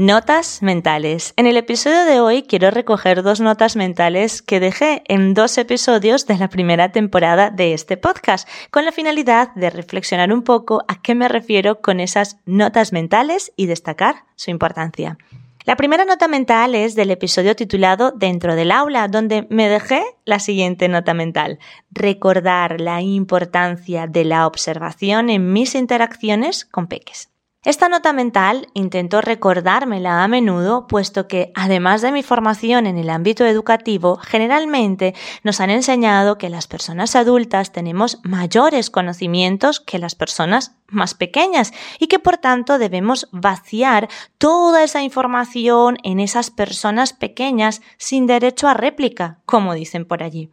Notas 0.00 0.62
mentales. 0.62 1.34
En 1.36 1.48
el 1.48 1.56
episodio 1.56 2.04
de 2.04 2.20
hoy 2.20 2.44
quiero 2.44 2.70
recoger 2.70 3.24
dos 3.24 3.40
notas 3.40 3.74
mentales 3.74 4.42
que 4.42 4.60
dejé 4.60 5.02
en 5.08 5.34
dos 5.34 5.58
episodios 5.58 6.24
de 6.28 6.38
la 6.38 6.48
primera 6.48 6.92
temporada 6.92 7.50
de 7.50 7.74
este 7.74 7.96
podcast, 7.96 8.48
con 8.70 8.84
la 8.84 8.92
finalidad 8.92 9.52
de 9.56 9.70
reflexionar 9.70 10.32
un 10.32 10.44
poco 10.44 10.84
a 10.86 11.02
qué 11.02 11.16
me 11.16 11.26
refiero 11.26 11.80
con 11.80 11.98
esas 11.98 12.36
notas 12.46 12.92
mentales 12.92 13.52
y 13.56 13.66
destacar 13.66 14.22
su 14.36 14.52
importancia. 14.52 15.18
La 15.64 15.74
primera 15.74 16.04
nota 16.04 16.28
mental 16.28 16.76
es 16.76 16.94
del 16.94 17.10
episodio 17.10 17.56
titulado 17.56 18.12
Dentro 18.12 18.54
del 18.54 18.70
aula, 18.70 19.08
donde 19.08 19.48
me 19.50 19.68
dejé 19.68 20.04
la 20.24 20.38
siguiente 20.38 20.86
nota 20.86 21.12
mental. 21.12 21.58
Recordar 21.90 22.80
la 22.80 23.02
importancia 23.02 24.06
de 24.06 24.24
la 24.24 24.46
observación 24.46 25.28
en 25.28 25.52
mis 25.52 25.74
interacciones 25.74 26.64
con 26.64 26.86
peques. 26.86 27.30
Esta 27.64 27.88
nota 27.88 28.12
mental 28.12 28.68
intento 28.72 29.20
recordármela 29.20 30.22
a 30.22 30.28
menudo, 30.28 30.86
puesto 30.86 31.26
que, 31.26 31.50
además 31.56 32.02
de 32.02 32.12
mi 32.12 32.22
formación 32.22 32.86
en 32.86 32.96
el 32.98 33.10
ámbito 33.10 33.44
educativo, 33.44 34.16
generalmente 34.16 35.14
nos 35.42 35.60
han 35.60 35.70
enseñado 35.70 36.38
que 36.38 36.50
las 36.50 36.68
personas 36.68 37.16
adultas 37.16 37.72
tenemos 37.72 38.20
mayores 38.22 38.90
conocimientos 38.90 39.80
que 39.80 39.98
las 39.98 40.14
personas 40.14 40.77
más 40.88 41.14
pequeñas 41.14 41.72
y 41.98 42.06
que 42.06 42.18
por 42.18 42.38
tanto 42.38 42.78
debemos 42.78 43.28
vaciar 43.30 44.08
toda 44.38 44.82
esa 44.82 45.02
información 45.02 45.98
en 46.02 46.20
esas 46.20 46.50
personas 46.50 47.12
pequeñas 47.12 47.82
sin 47.98 48.26
derecho 48.26 48.68
a 48.68 48.74
réplica, 48.74 49.38
como 49.44 49.74
dicen 49.74 50.06
por 50.06 50.22
allí. 50.22 50.50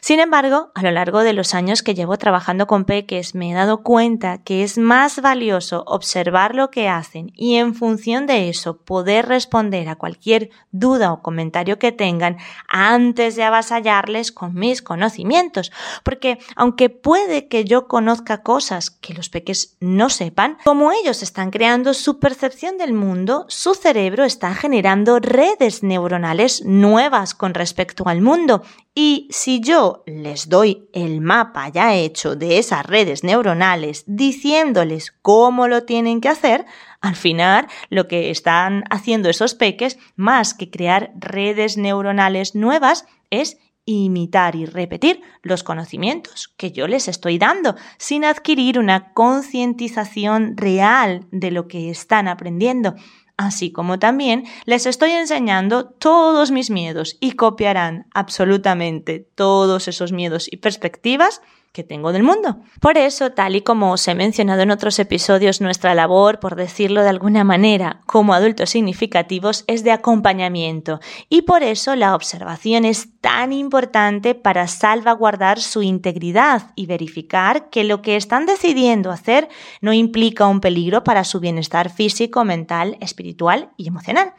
Sin 0.00 0.20
embargo, 0.20 0.72
a 0.74 0.82
lo 0.82 0.90
largo 0.90 1.20
de 1.20 1.32
los 1.32 1.54
años 1.54 1.82
que 1.82 1.94
llevo 1.94 2.18
trabajando 2.18 2.66
con 2.66 2.84
peques 2.84 3.34
me 3.34 3.50
he 3.50 3.54
dado 3.54 3.82
cuenta 3.82 4.38
que 4.38 4.62
es 4.62 4.76
más 4.76 5.20
valioso 5.22 5.84
observar 5.86 6.54
lo 6.54 6.70
que 6.70 6.88
hacen 6.88 7.32
y 7.34 7.56
en 7.56 7.74
función 7.74 8.26
de 8.26 8.48
eso 8.48 8.78
poder 8.78 9.26
responder 9.26 9.88
a 9.88 9.96
cualquier 9.96 10.50
duda 10.70 11.12
o 11.12 11.22
comentario 11.22 11.78
que 11.78 11.92
tengan 11.92 12.36
antes 12.68 13.36
de 13.36 13.44
avasallarles 13.44 14.32
con 14.32 14.54
mis 14.54 14.82
conocimientos, 14.82 15.72
porque 16.02 16.38
aunque 16.56 16.90
puede 16.90 17.48
que 17.48 17.64
yo 17.64 17.86
conozca 17.86 18.42
cosas 18.42 18.90
que 18.90 19.14
los 19.14 19.28
peques 19.28 19.61
no 19.80 20.10
sepan, 20.10 20.58
como 20.64 20.92
ellos 20.92 21.22
están 21.22 21.50
creando 21.50 21.94
su 21.94 22.18
percepción 22.18 22.78
del 22.78 22.92
mundo, 22.92 23.44
su 23.48 23.74
cerebro 23.74 24.24
está 24.24 24.54
generando 24.54 25.18
redes 25.18 25.82
neuronales 25.82 26.64
nuevas 26.64 27.34
con 27.34 27.54
respecto 27.54 28.08
al 28.08 28.20
mundo. 28.20 28.62
Y 28.94 29.28
si 29.30 29.60
yo 29.60 30.02
les 30.06 30.48
doy 30.48 30.88
el 30.92 31.20
mapa 31.20 31.68
ya 31.68 31.94
hecho 31.94 32.36
de 32.36 32.58
esas 32.58 32.84
redes 32.84 33.24
neuronales 33.24 34.04
diciéndoles 34.06 35.12
cómo 35.22 35.68
lo 35.68 35.84
tienen 35.84 36.20
que 36.20 36.28
hacer, 36.28 36.66
al 37.00 37.16
final 37.16 37.66
lo 37.90 38.06
que 38.08 38.30
están 38.30 38.84
haciendo 38.90 39.28
esos 39.28 39.54
peques, 39.54 39.98
más 40.16 40.54
que 40.54 40.70
crear 40.70 41.12
redes 41.16 41.76
neuronales 41.76 42.54
nuevas, 42.54 43.06
es 43.30 43.58
imitar 43.84 44.54
y 44.54 44.66
repetir 44.66 45.22
los 45.42 45.64
conocimientos 45.64 46.52
que 46.56 46.72
yo 46.72 46.86
les 46.86 47.08
estoy 47.08 47.38
dando, 47.38 47.74
sin 47.98 48.24
adquirir 48.24 48.78
una 48.78 49.12
concientización 49.12 50.56
real 50.56 51.26
de 51.30 51.50
lo 51.50 51.66
que 51.66 51.90
están 51.90 52.28
aprendiendo. 52.28 52.94
Así 53.36 53.72
como 53.72 53.98
también 53.98 54.44
les 54.66 54.86
estoy 54.86 55.12
enseñando 55.12 55.86
todos 55.86 56.50
mis 56.50 56.70
miedos 56.70 57.16
y 57.18 57.32
copiarán 57.32 58.06
absolutamente 58.14 59.26
todos 59.34 59.88
esos 59.88 60.12
miedos 60.12 60.46
y 60.50 60.58
perspectivas 60.58 61.40
que 61.72 61.82
tengo 61.82 62.12
del 62.12 62.22
mundo. 62.22 62.60
Por 62.80 62.98
eso, 62.98 63.32
tal 63.32 63.56
y 63.56 63.62
como 63.62 63.92
os 63.92 64.06
he 64.06 64.14
mencionado 64.14 64.60
en 64.60 64.70
otros 64.70 64.98
episodios, 64.98 65.60
nuestra 65.60 65.94
labor, 65.94 66.38
por 66.38 66.54
decirlo 66.54 67.02
de 67.02 67.08
alguna 67.08 67.44
manera, 67.44 68.02
como 68.06 68.34
adultos 68.34 68.70
significativos, 68.70 69.64
es 69.66 69.82
de 69.82 69.90
acompañamiento 69.90 71.00
y 71.28 71.42
por 71.42 71.62
eso 71.62 71.96
la 71.96 72.14
observación 72.14 72.84
es 72.84 73.08
tan 73.22 73.52
importante 73.52 74.34
para 74.34 74.66
salvaguardar 74.66 75.60
su 75.60 75.82
integridad 75.82 76.72
y 76.74 76.86
verificar 76.86 77.70
que 77.70 77.84
lo 77.84 78.02
que 78.02 78.16
están 78.16 78.46
decidiendo 78.46 79.12
hacer 79.12 79.48
no 79.80 79.92
implica 79.92 80.48
un 80.48 80.60
peligro 80.60 81.04
para 81.04 81.22
su 81.22 81.38
bienestar 81.38 81.88
físico, 81.88 82.44
mental, 82.44 82.98
espiritual 83.00 83.70
y 83.76 83.86
emocional. 83.86 84.34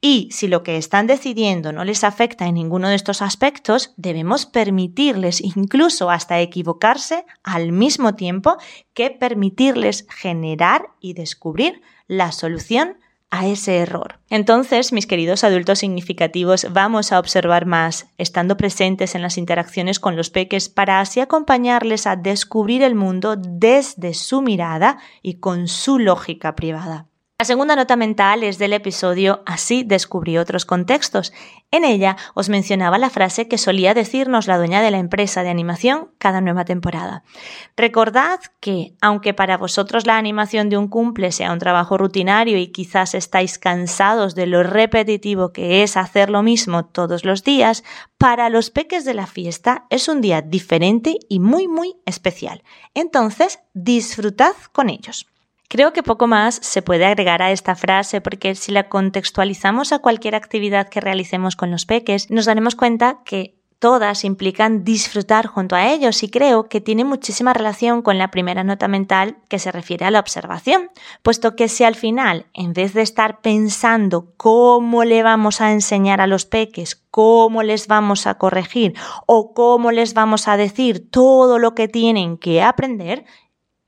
Y 0.00 0.28
si 0.30 0.46
lo 0.46 0.62
que 0.62 0.76
están 0.76 1.08
decidiendo 1.08 1.72
no 1.72 1.84
les 1.84 2.04
afecta 2.04 2.46
en 2.46 2.54
ninguno 2.54 2.88
de 2.88 2.94
estos 2.94 3.22
aspectos, 3.22 3.92
debemos 3.96 4.46
permitirles 4.46 5.40
incluso 5.40 6.08
hasta 6.08 6.38
equivocarse 6.38 7.26
al 7.42 7.72
mismo 7.72 8.14
tiempo 8.14 8.56
que 8.94 9.10
permitirles 9.10 10.06
generar 10.08 10.90
y 11.00 11.14
descubrir 11.14 11.82
la 12.06 12.30
solución 12.30 12.98
a 13.30 13.46
ese 13.46 13.78
error. 13.78 14.18
Entonces, 14.30 14.92
mis 14.92 15.06
queridos 15.06 15.44
adultos 15.44 15.80
significativos, 15.80 16.66
vamos 16.72 17.12
a 17.12 17.18
observar 17.18 17.66
más, 17.66 18.08
estando 18.16 18.56
presentes 18.56 19.14
en 19.14 19.22
las 19.22 19.36
interacciones 19.38 20.00
con 20.00 20.16
los 20.16 20.30
peques 20.30 20.68
para 20.68 21.00
así 21.00 21.20
acompañarles 21.20 22.06
a 22.06 22.16
descubrir 22.16 22.82
el 22.82 22.94
mundo 22.94 23.36
desde 23.36 24.14
su 24.14 24.40
mirada 24.40 24.98
y 25.22 25.34
con 25.34 25.68
su 25.68 25.98
lógica 25.98 26.54
privada. 26.54 27.06
La 27.40 27.44
segunda 27.44 27.76
nota 27.76 27.94
mental 27.94 28.42
es 28.42 28.58
del 28.58 28.72
episodio 28.72 29.44
Así 29.46 29.84
descubrí 29.84 30.38
otros 30.38 30.64
contextos. 30.64 31.32
En 31.70 31.84
ella 31.84 32.16
os 32.34 32.48
mencionaba 32.48 32.98
la 32.98 33.10
frase 33.10 33.46
que 33.46 33.58
solía 33.58 33.94
decirnos 33.94 34.48
la 34.48 34.58
dueña 34.58 34.82
de 34.82 34.90
la 34.90 34.98
empresa 34.98 35.44
de 35.44 35.48
animación 35.48 36.10
cada 36.18 36.40
nueva 36.40 36.64
temporada. 36.64 37.22
Recordad 37.76 38.40
que, 38.58 38.96
aunque 39.00 39.34
para 39.34 39.56
vosotros 39.56 40.04
la 40.04 40.18
animación 40.18 40.68
de 40.68 40.78
un 40.78 40.88
cumple 40.88 41.30
sea 41.30 41.52
un 41.52 41.60
trabajo 41.60 41.96
rutinario 41.96 42.58
y 42.58 42.72
quizás 42.72 43.14
estáis 43.14 43.60
cansados 43.60 44.34
de 44.34 44.48
lo 44.48 44.64
repetitivo 44.64 45.52
que 45.52 45.84
es 45.84 45.96
hacer 45.96 46.30
lo 46.30 46.42
mismo 46.42 46.86
todos 46.86 47.24
los 47.24 47.44
días, 47.44 47.84
para 48.18 48.48
los 48.48 48.70
peques 48.70 49.04
de 49.04 49.14
la 49.14 49.28
fiesta 49.28 49.86
es 49.90 50.08
un 50.08 50.22
día 50.22 50.42
diferente 50.42 51.20
y 51.28 51.38
muy 51.38 51.68
muy 51.68 51.94
especial. 52.04 52.64
Entonces, 52.94 53.60
disfrutad 53.74 54.56
con 54.72 54.90
ellos. 54.90 55.28
Creo 55.68 55.92
que 55.92 56.02
poco 56.02 56.26
más 56.26 56.58
se 56.62 56.80
puede 56.80 57.04
agregar 57.04 57.42
a 57.42 57.52
esta 57.52 57.76
frase 57.76 58.22
porque 58.22 58.54
si 58.54 58.72
la 58.72 58.88
contextualizamos 58.88 59.92
a 59.92 59.98
cualquier 59.98 60.34
actividad 60.34 60.88
que 60.88 61.02
realicemos 61.02 61.56
con 61.56 61.70
los 61.70 61.84
peques, 61.84 62.30
nos 62.30 62.46
daremos 62.46 62.74
cuenta 62.74 63.20
que 63.22 63.58
todas 63.78 64.24
implican 64.24 64.82
disfrutar 64.82 65.46
junto 65.46 65.76
a 65.76 65.92
ellos 65.92 66.22
y 66.22 66.30
creo 66.30 66.68
que 66.68 66.80
tiene 66.80 67.04
muchísima 67.04 67.52
relación 67.52 68.00
con 68.00 68.16
la 68.16 68.30
primera 68.30 68.64
nota 68.64 68.88
mental 68.88 69.36
que 69.48 69.58
se 69.58 69.70
refiere 69.70 70.06
a 70.06 70.10
la 70.10 70.20
observación, 70.20 70.90
puesto 71.22 71.54
que 71.54 71.68
si 71.68 71.84
al 71.84 71.94
final, 71.94 72.46
en 72.54 72.72
vez 72.72 72.94
de 72.94 73.02
estar 73.02 73.40
pensando 73.40 74.32
cómo 74.36 75.04
le 75.04 75.22
vamos 75.22 75.60
a 75.60 75.72
enseñar 75.72 76.20
a 76.20 76.26
los 76.26 76.46
peques, 76.46 76.96
cómo 77.10 77.62
les 77.62 77.88
vamos 77.88 78.26
a 78.26 78.34
corregir 78.34 78.94
o 79.26 79.52
cómo 79.52 79.92
les 79.92 80.14
vamos 80.14 80.48
a 80.48 80.56
decir 80.56 81.10
todo 81.10 81.58
lo 81.58 81.74
que 81.74 81.88
tienen 81.88 82.38
que 82.38 82.62
aprender, 82.62 83.26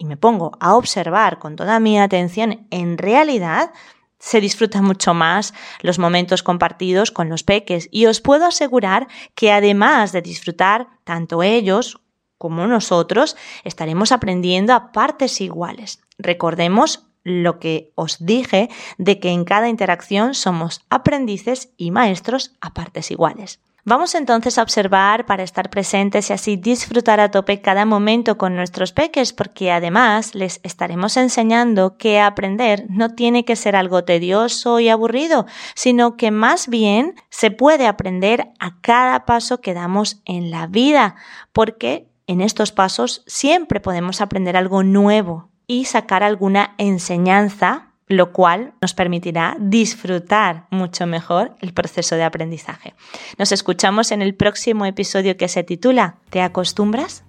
y 0.00 0.06
me 0.06 0.16
pongo 0.16 0.52
a 0.60 0.76
observar 0.76 1.38
con 1.38 1.56
toda 1.56 1.78
mi 1.78 2.00
atención, 2.00 2.66
en 2.70 2.96
realidad 2.96 3.70
se 4.18 4.40
disfrutan 4.40 4.82
mucho 4.82 5.12
más 5.12 5.52
los 5.82 5.98
momentos 5.98 6.42
compartidos 6.42 7.10
con 7.10 7.28
los 7.28 7.44
peques 7.44 7.86
y 7.92 8.06
os 8.06 8.22
puedo 8.22 8.46
asegurar 8.46 9.08
que 9.34 9.52
además 9.52 10.12
de 10.12 10.22
disfrutar 10.22 10.88
tanto 11.04 11.42
ellos 11.42 12.00
como 12.38 12.66
nosotros, 12.66 13.36
estaremos 13.62 14.10
aprendiendo 14.10 14.72
a 14.72 14.92
partes 14.92 15.42
iguales. 15.42 16.00
Recordemos 16.16 17.06
lo 17.22 17.58
que 17.58 17.92
os 17.94 18.24
dije 18.24 18.70
de 18.96 19.20
que 19.20 19.28
en 19.28 19.44
cada 19.44 19.68
interacción 19.68 20.32
somos 20.32 20.80
aprendices 20.88 21.74
y 21.76 21.90
maestros 21.90 22.56
a 22.62 22.72
partes 22.72 23.10
iguales. 23.10 23.60
Vamos 23.84 24.14
entonces 24.14 24.58
a 24.58 24.62
observar 24.62 25.24
para 25.24 25.42
estar 25.42 25.70
presentes 25.70 26.28
y 26.28 26.34
así 26.34 26.56
disfrutar 26.56 27.18
a 27.18 27.30
tope 27.30 27.62
cada 27.62 27.86
momento 27.86 28.36
con 28.36 28.54
nuestros 28.54 28.92
peques 28.92 29.32
porque 29.32 29.72
además 29.72 30.34
les 30.34 30.60
estaremos 30.62 31.16
enseñando 31.16 31.96
que 31.96 32.20
aprender 32.20 32.84
no 32.90 33.14
tiene 33.14 33.46
que 33.46 33.56
ser 33.56 33.76
algo 33.76 34.04
tedioso 34.04 34.80
y 34.80 34.90
aburrido, 34.90 35.46
sino 35.74 36.16
que 36.18 36.30
más 36.30 36.68
bien 36.68 37.14
se 37.30 37.50
puede 37.50 37.86
aprender 37.86 38.50
a 38.58 38.80
cada 38.82 39.24
paso 39.24 39.62
que 39.62 39.72
damos 39.72 40.20
en 40.26 40.50
la 40.50 40.66
vida 40.66 41.14
porque 41.52 42.10
en 42.26 42.42
estos 42.42 42.72
pasos 42.72 43.24
siempre 43.26 43.80
podemos 43.80 44.20
aprender 44.20 44.58
algo 44.58 44.82
nuevo 44.82 45.48
y 45.66 45.86
sacar 45.86 46.22
alguna 46.22 46.74
enseñanza 46.76 47.89
lo 48.10 48.32
cual 48.32 48.74
nos 48.80 48.92
permitirá 48.92 49.56
disfrutar 49.60 50.66
mucho 50.70 51.06
mejor 51.06 51.54
el 51.60 51.72
proceso 51.72 52.16
de 52.16 52.24
aprendizaje. 52.24 52.92
Nos 53.38 53.52
escuchamos 53.52 54.10
en 54.10 54.20
el 54.20 54.34
próximo 54.34 54.84
episodio 54.84 55.36
que 55.36 55.46
se 55.46 55.62
titula 55.62 56.16
¿Te 56.28 56.42
acostumbras? 56.42 57.22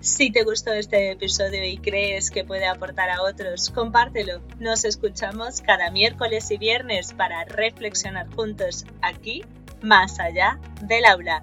Si 0.00 0.30
te 0.30 0.44
gustó 0.44 0.72
este 0.72 1.10
episodio 1.10 1.62
y 1.64 1.76
crees 1.76 2.30
que 2.30 2.44
puede 2.44 2.66
aportar 2.66 3.10
a 3.10 3.22
otros, 3.22 3.68
compártelo. 3.70 4.40
Nos 4.58 4.86
escuchamos 4.86 5.60
cada 5.60 5.90
miércoles 5.90 6.50
y 6.50 6.56
viernes 6.56 7.12
para 7.12 7.44
reflexionar 7.44 8.32
juntos 8.34 8.86
aquí, 9.02 9.44
más 9.82 10.18
allá 10.20 10.58
del 10.80 11.04
aula. 11.04 11.42